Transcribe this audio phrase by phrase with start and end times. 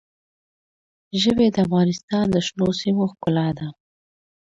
[1.21, 3.67] ژبې د افغانستان د شنو سیمو ښکلا ده.